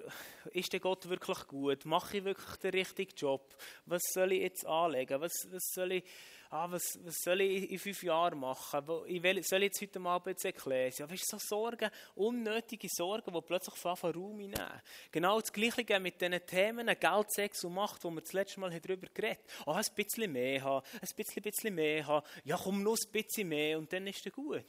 [0.53, 1.85] ist der Gott wirklich gut?
[1.85, 3.57] Mache ich wirklich den richtigen Job?
[3.87, 5.21] Was soll ich jetzt anlegen?
[5.21, 6.05] Was, was soll ich
[6.51, 8.85] ah, was, was soll ich in fünf Jahren machen?
[9.07, 10.93] Ich soll ich jetzt heute Abend jetzt erklären?
[10.97, 14.83] Ja, weißt du, so Sorgen, unnötige Sorgen, die plötzlich von Raum nehmen.
[15.11, 18.79] Genau das Gleiche mit diesen Themen Geld, Sex und Macht, wo wir das letzte Mal
[18.81, 19.73] darüber geredet haben.
[19.73, 22.27] Ah, ein bisschen mehr haben, ein bisschen, bisschen mehr haben.
[22.45, 24.65] Ja, komm, noch ein bisschen mehr und dann ist es gut.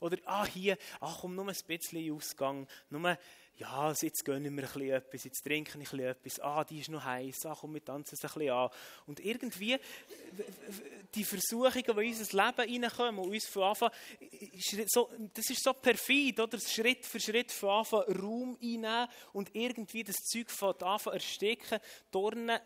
[0.00, 2.66] Oder, ah, hier, ach, komm, nur ein bisschen Ausgang.
[2.90, 3.16] Nur,
[3.56, 6.40] ja, jetzt gönnen wir ein etwas, jetzt trinken bisschen etwas.
[6.40, 8.70] Ah, die ist noch heiß, ah, komm, wir tanzen es ein bisschen an.
[9.06, 9.78] Und irgendwie,
[11.14, 13.90] die Versuchungen, die in unser Leben reinkommen und uns von Anfang,
[14.86, 16.58] so, das ist so perfid, oder?
[16.58, 21.78] Schritt für Schritt von Anfang Raum einnehmen und irgendwie das Zeug von Anfang ersticken,
[22.10, 22.58] Dornen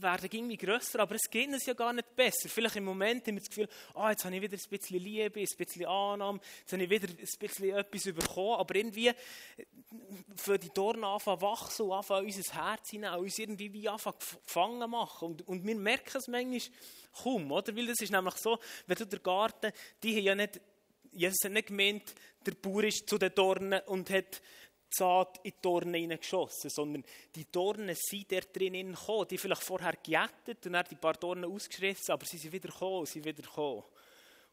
[0.00, 2.48] werden irgendwie grösser, aber es geht uns ja gar nicht besser.
[2.48, 5.40] Vielleicht im Moment haben wir das Gefühl, ah, jetzt habe ich wieder ein bisschen Liebe,
[5.40, 9.12] ein bisschen Annahme, jetzt habe ich wieder ein bisschen etwas bekommen, aber irgendwie
[10.36, 14.90] für die Dornen anfangen wachsen und anfangen unser Herz hinein, uns irgendwie wie anfangen gefangen
[14.90, 15.28] machen.
[15.28, 16.60] Und, und wir merken es manchmal
[17.22, 17.74] kaum, oder?
[17.76, 20.60] Weil das ist nämlich so, wenn du den Garten, die haben ja nicht,
[21.12, 22.14] Jesus hat nicht gemeint,
[22.46, 24.40] der Bauer ist zu den Dornen und hat
[24.90, 29.28] Saat in die Dornen hineingeschossen, sondern die Dornen sind dort drinnen gekommen.
[29.28, 33.06] Die vielleicht vorher gejätet und dann die paar Dornen ausgeschrissen, aber sie sind wieder gekommen,
[33.06, 33.84] sie sind wieder gekommen.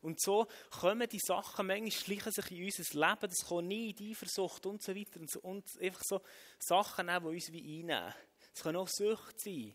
[0.01, 3.95] Und so kommen die Sachen, manchmal schleichen sich in unser Leben, das kommt nie in
[3.95, 5.19] die Eifersucht und so weiter.
[5.19, 6.21] Und, so, und einfach so
[6.59, 8.13] Sachen, die uns wie einnehmen.
[8.53, 9.73] Es können auch Sucht sein.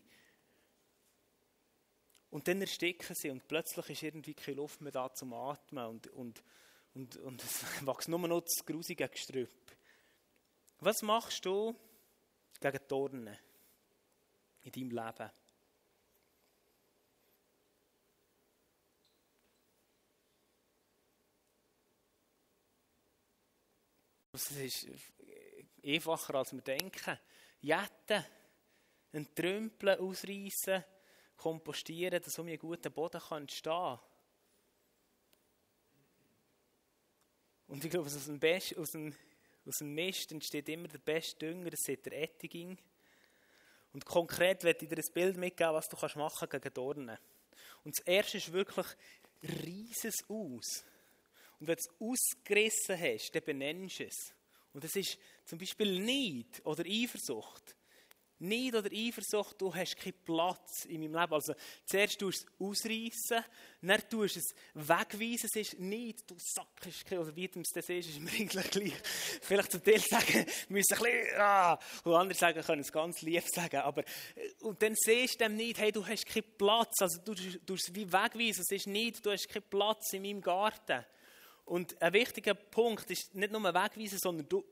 [2.29, 6.07] Und dann ersticken sie und plötzlich ist irgendwie keine Luft mehr da zum Atmen und,
[6.07, 6.41] und,
[6.93, 9.49] und, und es wächst nur noch das grusige Gestrüpp.
[10.83, 11.75] Was machst du
[12.59, 13.37] gegen Dornen
[14.63, 15.31] in deinem Leben?
[24.33, 24.87] Es ist
[25.85, 27.19] einfacher, als wir denken.
[27.61, 28.25] Jetten,
[29.13, 30.83] einen Trümpel ausreißen,
[31.35, 33.99] kompostieren, dass um einen guten Boden entstehen kann.
[37.67, 39.15] Und ich glaube, aus dem, Best, aus dem
[39.65, 42.77] aus dem Mist entsteht immer der beste Dünger, das ist der Ettiging.
[43.93, 47.17] Und konkret werde ich dir ein Bild mitgeben, was du machen kannst gegen Dornen.
[47.83, 48.87] Und das erste ist wirklich,
[49.43, 50.85] reiss es aus.
[51.59, 54.33] Und wenn du es ausgerissen hast, dann benennst du es.
[54.73, 57.75] Und das ist zum Beispiel Neid oder Eifersucht.
[58.41, 61.33] Neid oder Eifersucht, du hast keinen Platz in meinem Leben.
[61.33, 61.53] Also
[61.85, 63.45] zuerst tust du es ausreißen,
[63.81, 65.49] dann tust du es wegweisen.
[65.53, 68.71] Es ist nicht, du sackst keinen, oder wie du es das ist, ist mir eigentlich
[68.71, 68.93] gleich.
[69.41, 73.43] Vielleicht zum Teil sagen, müssen ein bisschen, ah, und andere sagen, können es ganz lieb
[73.47, 73.77] sagen.
[73.77, 76.95] Aber, äh, und dann siehst du dem nicht, hey, du hast keinen Platz.
[76.99, 78.63] Also du tust es wie wegweisen.
[78.67, 81.05] Es ist nicht, du hast keinen Platz in meinem Garten.
[81.65, 84.65] Und ein wichtiger Punkt ist nicht nur wegweisen, sondern du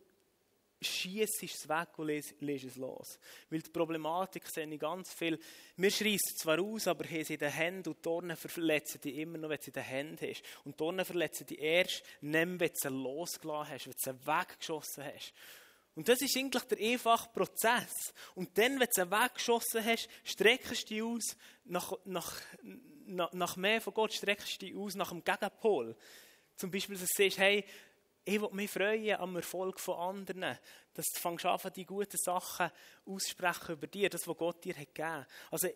[0.82, 3.20] schießt es weg und lässt es los.
[3.50, 5.39] Weil die Problematik sehe ich ganz viel.
[5.76, 9.38] Wir schreissen zwar aus, aber haben sie in den Händen und Dornen verletzen die immer
[9.38, 10.44] noch, wenn sie in den Händen hast.
[10.63, 15.04] Und die Dornen verletzen die erst, wenn du sie losgelassen hast, wenn du sie weggeschossen
[15.04, 15.34] hast.
[15.96, 18.13] Und das ist eigentlich der einfache Prozess.
[18.36, 22.39] Und dann, wenn du sie weggeschossen hast, streckst du dich aus nach, nach,
[23.06, 25.96] nach, nach mehr von Gott, streckst du dich aus nach dem Gegenpol.
[26.56, 27.65] Zum Beispiel, dass du siehst, hey,
[28.26, 30.58] ich will mich freuen am Erfolg von anderen.
[30.94, 32.72] Dass du fängst an, die guten Sachen
[33.06, 35.26] aussprechen über dir, das, was Gott dir hat gegeben.
[35.50, 35.70] Also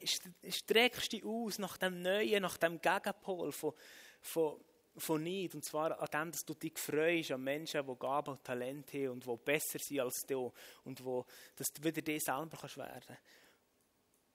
[0.47, 3.73] streckst dich aus nach dem Neuen, nach dem Gegenpol von,
[4.21, 4.59] von,
[4.97, 5.55] von Neid.
[5.55, 9.09] Und zwar an dem, dass du dich freust an Menschen, die Gaben und Talente haben
[9.09, 10.51] und die besser sind als du.
[10.83, 11.25] Und wo,
[11.55, 13.17] dass du wieder dir selber kannst werden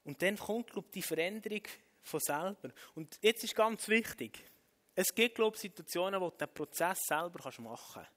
[0.05, 1.63] Und dann kommt, glaube ich, die Veränderung
[2.03, 2.71] von selber.
[2.95, 4.43] Und jetzt ist ganz wichtig,
[5.01, 8.11] es gibt, glaube ich, Situationen, wo du den Prozess selber machen kannst.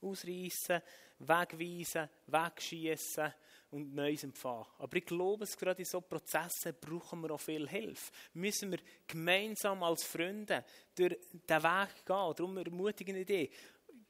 [0.00, 0.82] Ausreißen,
[1.20, 3.32] wegweisen, wegschießen
[3.70, 4.66] und Neues empfangen.
[4.78, 8.10] Aber ich glaube, gerade in solchen Prozessen brauchen wir auch viel Hilfe.
[8.34, 10.64] Müssen wir gemeinsam als Freunde
[10.96, 12.34] durch den Weg gehen.
[12.36, 13.50] Darum ermutige ich dich.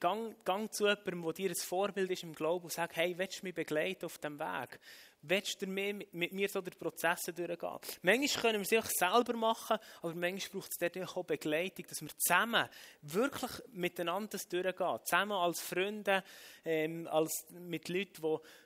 [0.00, 3.42] Gang, gang zu jemandem, der dir ein Vorbild ist im Glauben und sag, hey, willst
[3.42, 4.80] du mich begleiten auf diesem Weg?
[5.28, 7.78] Willst du mit, mit mir so durch Prozesse durchgehen?
[8.02, 12.08] Manchmal können wir es selber machen, aber manchmal braucht es natürlich auch Begleitung, dass wir
[12.16, 12.68] zusammen
[13.02, 14.98] wirklich miteinander das durchgehen.
[15.04, 16.22] Zusammen als Freunde,
[16.64, 18.22] ähm, als, mit Leuten,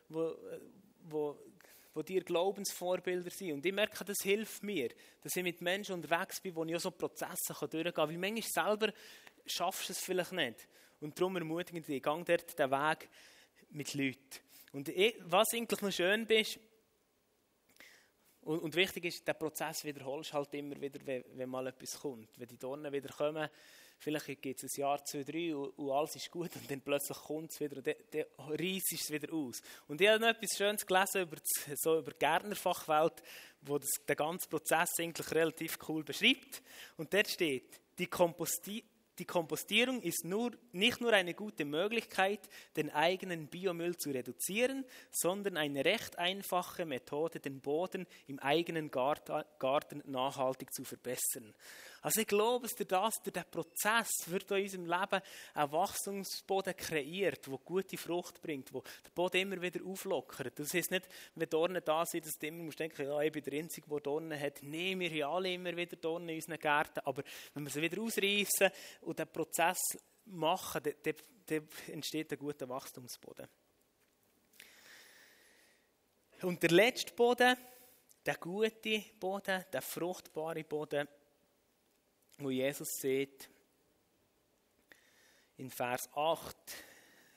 [0.08, 1.50] die, die, die
[1.96, 3.52] die dir Glaubensvorbilder sind.
[3.52, 4.90] Und ich merke, das hilft mir,
[5.22, 8.08] dass ich mit Menschen unterwegs bin, wo ich auch so Prozesse durchgehen kann.
[8.08, 8.92] Weil manchmal selber
[9.46, 10.68] schaffst du es vielleicht nicht.
[11.00, 13.08] Und darum ermutige ich dich, gang dort den Weg
[13.70, 14.49] mit Leuten.
[14.72, 16.58] Und ich, was eigentlich noch schön ist,
[18.42, 22.30] und, und, wichtig ist, der Prozess wiederholst halt immer wieder, wenn, wenn, mal etwas kommt.
[22.38, 23.48] Wenn die Dornen wieder kommen,
[23.98, 27.18] vielleicht gibt es ein Jahr, zwei, drei und, und, alles ist gut und dann plötzlich
[27.18, 29.60] kommt es wieder und dann, dann reißt es wieder aus.
[29.88, 33.22] Und ich habe noch etwas Schönes gelesen über, das, so über die Gärtnerfachwelt,
[33.60, 36.62] wo das, den ganzen Prozess eigentlich relativ cool beschreibt.
[36.96, 38.82] Und dort steht, die Komposti
[39.20, 42.40] die Kompostierung ist nur, nicht nur eine gute Möglichkeit,
[42.74, 50.02] den eigenen Biomüll zu reduzieren, sondern eine recht einfache Methode, den Boden im eigenen Garten
[50.06, 51.54] nachhaltig zu verbessern.
[52.02, 55.22] Also ich glaube, dass durch das, durch den Prozess wird in unserem Leben
[55.54, 60.58] ein Wachstumsboden kreiert, der gute Frucht bringt, wo der Boden immer wieder auflockert.
[60.58, 63.44] Das heißt nicht, wenn Dornen da sind, dass du immer musst denken, ja, ich bin
[63.44, 64.62] der Einzige, der Dornen hat.
[64.62, 68.00] Nein, wir haben alle immer wieder Dornen in unseren Gärten, aber wenn wir sie wieder
[68.00, 68.70] ausreißen
[69.02, 69.78] und den Prozess
[70.24, 71.14] machen, dann,
[71.46, 73.46] dann entsteht ein guter Wachstumsboden.
[76.42, 77.54] Und der letzte Boden,
[78.24, 81.06] der gute Boden, der fruchtbare Boden,
[82.40, 83.48] wo Jesus sieht,
[85.56, 86.56] in Vers 8,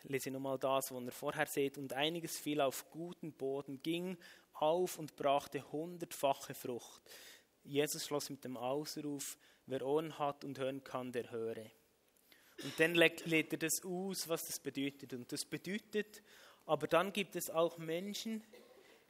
[0.04, 4.18] lese ich nochmal das, was er vorher sieht, und einiges fiel auf guten Boden, ging
[4.54, 7.02] auf und brachte hundertfache Frucht.
[7.64, 11.70] Jesus schloss mit dem Ausruf, wer Ohren hat und hören kann, der höre.
[12.64, 15.14] Und dann legt, er das aus, was das bedeutet.
[15.14, 16.22] Und das bedeutet,
[16.66, 18.44] aber dann gibt es auch Menschen,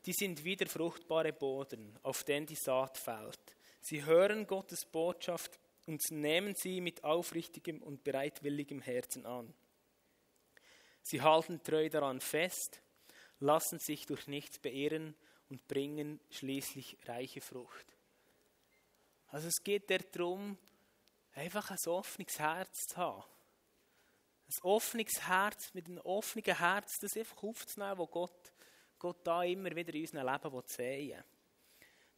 [0.06, 3.40] die sind wie der fruchtbare Boden, auf den die Saat fällt.
[3.80, 9.54] Sie hören Gottes Botschaft und nehmen sie mit aufrichtigem und bereitwilligem Herzen an.
[11.02, 12.82] Sie halten treu daran fest,
[13.40, 15.16] lassen sich durch nichts beirren
[15.50, 17.98] und bringen schließlich reiche Frucht.
[19.28, 20.58] Also es geht darum,
[21.34, 23.24] einfach ein offenes Herz zu haben.
[24.48, 28.54] Ein offenes Herz, mit einem offenen Herz, das einfach aufzunehmen, wo Gott,
[29.00, 31.24] Gott da immer wieder in unserem Leben sehen will.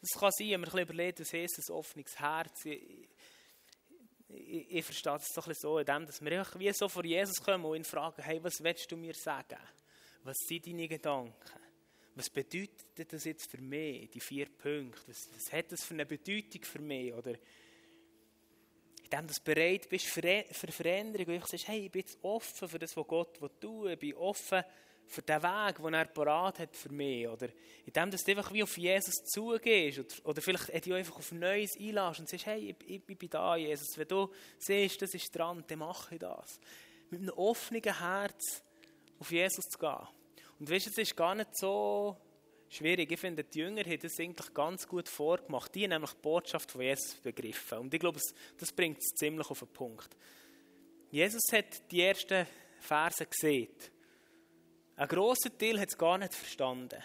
[0.01, 2.65] Das kann sein, wenn man ein bisschen überlegt, was heißt ein offenes Herz.
[2.65, 3.09] Ich,
[4.29, 7.65] ich, ich verstehe das so so, indem, dass wir einfach wie so vor Jesus kommen
[7.65, 9.59] und ihn fragen, hey, was willst du mir sagen?
[10.23, 11.33] Was sind deine Gedanken?
[12.15, 15.01] Was bedeutet das jetzt für mich, die vier Punkte?
[15.07, 17.13] Was, was hat das für eine Bedeutung für mich?
[17.13, 17.35] Oder
[19.03, 22.67] indem du bereit bist für, für Veränderung und ich sagst, hey, ich bin jetzt offen
[22.67, 23.93] für das, was Gott tun will.
[23.93, 24.63] Ich bin offen
[25.07, 27.27] für den Weg, den er parat hat für mich.
[27.27, 27.49] Oder
[27.85, 29.99] indem du einfach wie auf Jesus zugehst.
[29.99, 33.55] Oder, oder vielleicht dich einfach auf Neues einlässt und sagst, hey, ich, ich, bin da,
[33.55, 33.97] Jesus.
[33.97, 36.59] Wenn du siehst, das ist dran, dann mache ich das.
[37.09, 38.63] Mit einem offenen Herz
[39.19, 40.07] auf Jesus zu gehen.
[40.59, 42.17] Und weißt du, es ist gar nicht so
[42.69, 43.11] schwierig.
[43.11, 45.73] Ich finde, die Jünger haben das eigentlich ganz gut vorgemacht.
[45.75, 47.79] Die haben nämlich die Botschaft von Jesus begriffen.
[47.79, 48.19] Und ich glaube,
[48.57, 50.09] das bringt es ziemlich auf den Punkt.
[51.11, 52.47] Jesus hat die ersten
[52.79, 53.69] Verse gesehen.
[54.95, 57.01] Ein grosser Teil hat es gar nicht verstanden.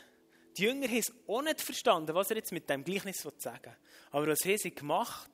[0.57, 3.77] Die Jünger haben es auch nicht verstanden, was er jetzt mit dem Gleichnis sagen will.
[4.11, 5.31] Aber was haben sie gemacht?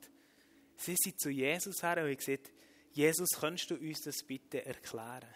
[0.77, 2.51] Sie sind zu Jesus her und haben gesagt,
[2.91, 5.33] Jesus, kannst du uns das bitte erklären?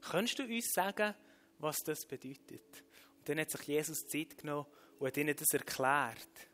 [0.00, 1.14] Kannst du uns sagen,
[1.58, 2.84] was das bedeutet.
[3.18, 4.66] Und dann hat sich Jesus Zeit genommen
[4.98, 6.48] und hat ihnen das erklärt.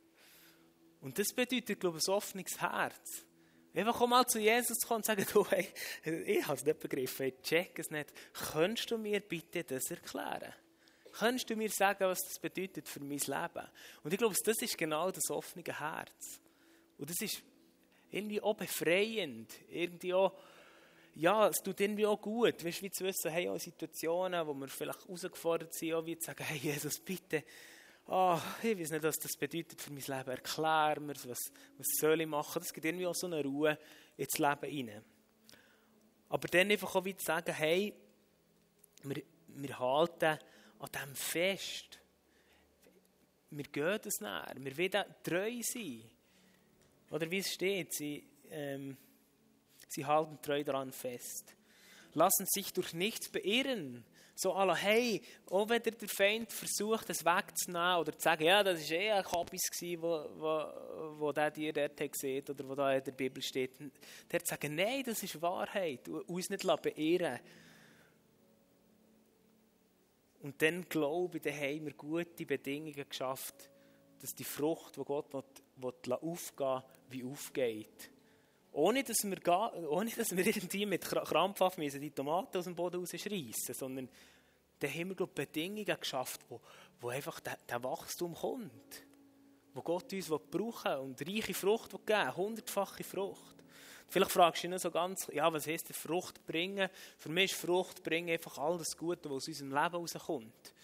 [1.00, 3.25] Und das bedeutet, glaube ich, ein offenes Herz.
[3.76, 5.68] Einfach auch mal zu Jesus kommen und sagen, du, hey,
[6.24, 8.10] ich habe es nicht begriffen, ich check es nicht.
[8.52, 10.54] Könntest du mir bitte das erklären?
[11.12, 13.68] Könntest du mir sagen, was das bedeutet für mein Leben?
[14.02, 16.40] Und ich glaube, das ist genau das offene Herz.
[16.96, 17.42] Und das ist
[18.10, 19.52] irgendwie auch befreiend.
[19.68, 20.32] Irgendwie auch,
[21.14, 22.64] ja, es tut irgendwie auch gut.
[22.64, 26.18] Weißt du, wie zu wissen, hey, auch Situationen, wo wir vielleicht herausgefordert sind, auch wie
[26.18, 27.44] zu sagen, hey, Jesus, bitte,
[28.06, 30.30] oh, ich weiß nicht, was das bedeutet für mein Leben.
[30.30, 32.60] Erklär mir, was, was soll ich machen?
[32.60, 33.78] Das gibt irgendwie auch so eine Ruhe
[34.16, 35.04] ins Leben hinein.
[36.28, 37.94] Aber dann einfach auch wie zu sagen, hey,
[39.02, 40.38] wir, wir halten
[40.78, 42.00] an dem fest.
[43.50, 44.52] Wir gehen das näher.
[44.56, 46.02] Wir wollen treu sein.
[47.10, 48.96] Oder wie es steht, sie, ähm,
[49.88, 51.54] sie halten treu daran fest.
[52.14, 54.04] Lassen sich durch nichts beirren.
[54.38, 58.90] So alle, hey, auch wenn der Feind versucht, das wegzunehmen oder zu sagen, ja, das
[58.90, 63.02] war eh ein Kabis, wo, wo, wo der dir dort sieht oder wo da in
[63.02, 63.78] der Bibel steht,
[64.30, 67.40] der zu sagen, nein, das ist Wahrheit, uns nicht beirren
[70.46, 73.68] und dann glaube ich, dann haben wir gute Bedingungen geschafft,
[74.20, 75.42] dass die Frucht, die Gott will,
[75.76, 78.10] will aufgehen wie aufgeht.
[78.76, 79.38] Ohne dass wir,
[79.88, 84.06] ohne dass wir irgendwie mit Krampfhaft die Tomaten aus dem Boden rausschreissen, sondern
[84.78, 86.60] dann haben wir glaube Bedingungen geschafft, wo,
[87.00, 89.02] wo einfach der, der Wachstum kommt.
[89.72, 93.64] Wo Gott uns brauchen und reiche Frucht geben hundertfache Frucht.
[94.08, 96.90] Vielleicht fragst du dich so ganz, ja, was heißt Frucht bringen?
[97.16, 100.74] Für mich ist Frucht bringen einfach alles Gute, was aus unserem Leben rauskommt.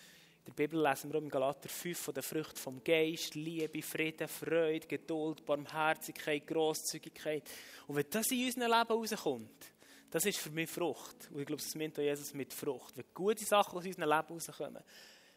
[0.47, 4.87] Der Bibel lesen wir im Galater 5 von den Früchten vom Geist, Liebe, Frieden, Freude,
[4.87, 7.49] Geduld, Barmherzigkeit, Grosszügigkeit.
[7.87, 9.73] Und wenn das in unserem Leben rauskommt,
[10.11, 11.31] das ist für mich Frucht.
[11.31, 12.97] Und ich glaube, das meint auch Jesus mit Frucht.
[12.97, 14.83] Wenn gute Sachen aus unserem Leben rauskommen,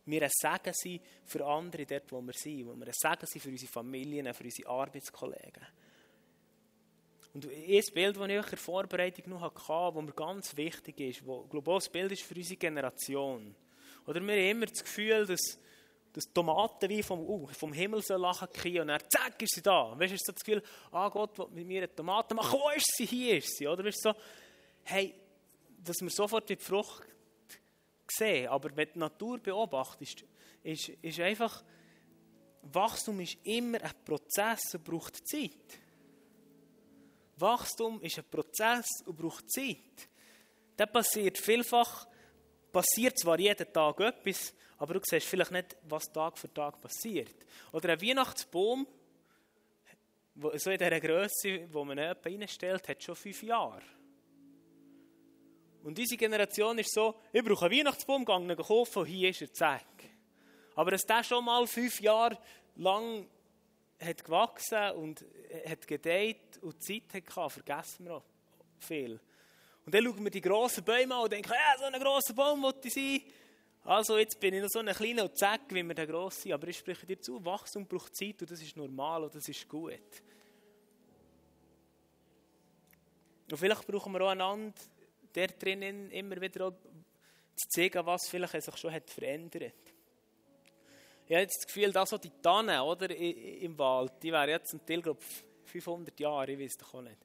[0.07, 2.67] wir ein Segen sind für andere dort, wo wir sind.
[2.67, 5.65] Wo wir ein Segen sind für unsere Familien, für unsere Arbeitskollegen.
[7.33, 11.25] Und ein Bild, das ich in der Vorbereitung noch hatte, das mir ganz wichtig ist,
[11.25, 13.55] wo, glaube ich, das Bild ist für unsere Generation.
[14.05, 15.59] Oder wir haben immer das Gefühl, dass,
[16.13, 19.61] dass Tomaten wie vom, uh, vom Himmel so lachen können und dann zack ist sie
[19.61, 19.97] da.
[19.97, 22.95] Weißt du, so das Gefühl, ah Gott will mit mir eine Tomate machen, wo ist
[22.95, 23.67] sie, hier ist sie.
[23.67, 24.15] Oder weißt du, so,
[24.83, 25.13] hey,
[25.83, 27.03] dass wir sofort die Frucht
[28.09, 28.47] sehen.
[28.49, 30.23] Aber wenn du die Natur beobachtest,
[30.63, 31.63] ist, ist einfach,
[32.61, 35.79] Wachstum ist immer ein Prozess und braucht Zeit.
[37.37, 40.09] Wachstum ist ein Prozess und braucht Zeit.
[40.77, 42.07] Das passiert vielfach,
[42.75, 47.33] passiert zwar jeden Tag etwas, aber du siehst vielleicht nicht, was Tag für Tag passiert.
[47.71, 48.85] Oder ein Weihnachtsbaum,
[50.55, 53.81] so in dieser Größe, wo man jemanden reinstellt, hat schon fünf Jahre.
[55.83, 59.41] Und unsere Generation ist so, ich brauche einen Weihnachtsbaum, gehe ihn kaufen und hier ist
[59.41, 60.03] er, zack.
[60.75, 62.37] Aber dass der schon mal fünf Jahre
[62.75, 63.25] lang
[64.01, 65.23] hat gewachsen und
[65.65, 68.25] hat gedeiht und Zeit hatte, vergessen wir auch
[68.79, 69.21] viel.
[69.85, 72.61] Und dann schauen wir die grossen Bäume an und denken, ja, so ein grosser Baum
[72.63, 73.21] wollte ich sein.
[73.83, 76.53] Also jetzt bin ich noch so ein kleiner und zack, wie wir der gross sind.
[76.53, 79.69] Aber ich spreche dir zu, Wachstum braucht Zeit und das ist normal und das ist
[79.69, 79.99] gut.
[83.51, 84.73] Und vielleicht brauchen wir auch einander,
[85.35, 86.71] der drinnen immer wieder
[87.55, 89.73] zu zeigen, was vielleicht sich schon hat verändert.
[91.27, 94.71] Ich habe jetzt das Gefühl, dass so die Tannen oder, im Wald, die wären jetzt
[94.71, 95.21] zum Teil, glaube
[95.65, 97.17] 500 Jahre, ich weiß doch auch nicht.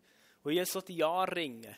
[0.42, 1.76] Und hier so die Jahrringe.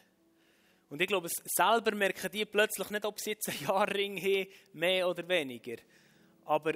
[0.93, 5.09] Und ich glaube, selber merken die plötzlich nicht, ob sie jetzt einen Jahrring haben, mehr
[5.09, 5.77] oder weniger.
[6.45, 6.75] Aber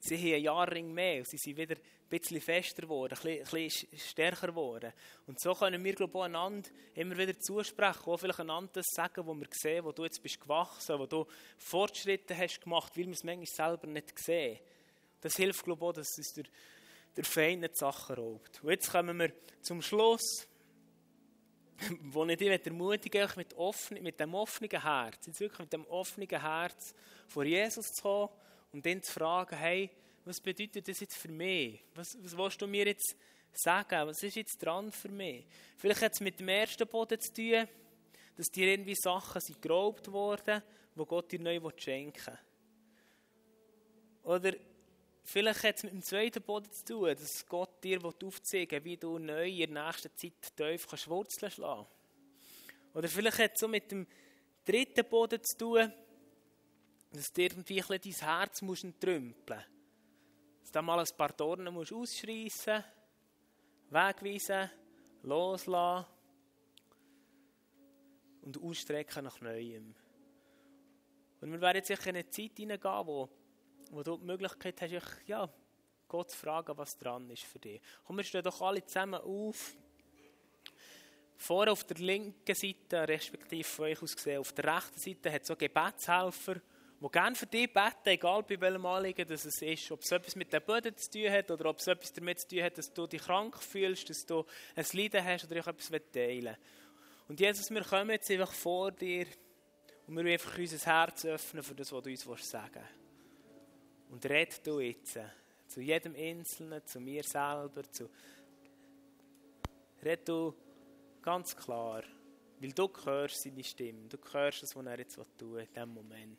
[0.00, 3.88] sie haben einen Jahrring mehr und sie sind wieder ein bisschen fester geworden, ein bisschen,
[3.96, 4.92] stärker geworden.
[5.28, 9.24] Und so können wir, glaube ich, einander immer wieder zusprechen, auch vielleicht einander das sagen,
[9.24, 13.12] wo wir sehen, wo du jetzt bist gewachsen, wo du Fortschritte hast gemacht, weil wir
[13.12, 14.58] es manchmal selber nicht sehen.
[15.20, 16.46] Das hilft, glaube ich, auch, dass es der,
[17.16, 18.64] der Feind nicht Sachen raubt.
[18.64, 19.32] Und jetzt kommen wir
[19.62, 20.48] zum Schluss,
[22.02, 26.28] wo ich dich ermutigen mit, offen, mit dem offenen Herz, jetzt wirklich mit dem offenen
[26.28, 26.94] Herz
[27.28, 28.32] vor Jesus zu kommen
[28.72, 29.90] und dann zu fragen, hey,
[30.24, 31.84] was bedeutet das jetzt für mich?
[31.94, 33.16] Was, was willst du mir jetzt
[33.52, 34.06] sagen?
[34.06, 35.46] Was ist jetzt dran für mich?
[35.76, 37.68] Vielleicht hat es mit dem ersten Boden zu tun,
[38.36, 40.62] dass dir irgendwie Sachen sind geraubt worden,
[40.96, 42.38] die Gott dir neu schenken will.
[44.24, 44.54] Oder
[45.24, 48.96] vielleicht hat es mit dem zweiten Boden zu tun, dass Gott dir aufzeigen will, wie
[48.96, 51.86] du neu in der nächsten Zeit tief kannst Wurzeln schlagen
[52.94, 54.06] Oder vielleicht hat es so mit dem
[54.64, 55.92] dritten Boden zu tun,
[57.12, 60.62] dass du irgendwie ein dein Herz musst entrümpeln musst.
[60.62, 62.84] Dass du mal ein paar Dornen musst ausschreissen
[63.90, 64.70] wegweisen,
[65.22, 66.06] loslassen
[68.42, 69.94] und ausstrecken nach Neuem.
[71.40, 73.28] Und wir werden jetzt in eine Zeit hineingehen, wo,
[73.94, 75.48] wo du die Möglichkeit hast, ja,
[76.08, 77.80] Gott zu fragen, was dran ist für dich.
[78.04, 79.74] Komm, wir stehen doch alle zusammen auf.
[81.36, 85.42] Vorne auf der linken Seite, respektive von euch aus gesehen, auf der rechten Seite hat
[85.42, 86.54] es so Gebetshelfer,
[87.00, 89.90] die gerne für dich beten, egal bei welchem Anliegen das es ist.
[89.90, 92.48] Ob es etwas mit den Böden zu tun hat oder ob es etwas damit zu
[92.48, 95.90] tun hat, dass du dich krank fühlst, dass du ein Leiden hast oder ich etwas
[96.12, 96.56] teilen will.
[97.28, 99.26] Und Jesus, wir kommen jetzt einfach vor dir
[100.06, 103.03] und wir wollen einfach unser Herz öffnen für das, was du uns sagen willst.
[104.14, 105.18] Und red du jetzt
[105.66, 108.08] zu jedem Einzelnen, zu mir selber, zu
[110.04, 110.54] red du
[111.20, 112.04] ganz klar,
[112.60, 115.94] weil du hörst seine Stimme, du hörst das, was er jetzt tun will in diesem
[115.94, 116.38] Moment.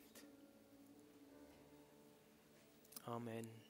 [3.04, 3.65] Amen.